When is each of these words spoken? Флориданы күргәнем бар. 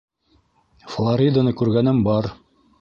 Флориданы 0.95 1.55
күргәнем 1.61 2.05
бар. 2.11 2.35